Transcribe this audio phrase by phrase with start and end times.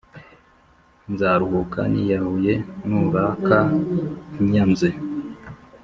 [1.11, 2.53] Nzaruhuka niyahuye
[2.87, 3.57] nuraka
[4.39, 4.89] unyanze